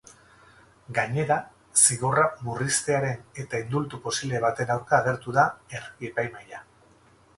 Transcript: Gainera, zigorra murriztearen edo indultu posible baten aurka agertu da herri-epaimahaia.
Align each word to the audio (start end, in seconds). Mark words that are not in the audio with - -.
Gainera, 0.99 1.35
zigorra 1.81 2.23
murriztearen 2.47 3.21
edo 3.43 3.61
indultu 3.67 4.01
posible 4.07 4.41
baten 4.49 4.75
aurka 4.77 4.99
agertu 5.01 5.37
da 5.41 5.45
herri-epaimahaia. 5.77 6.65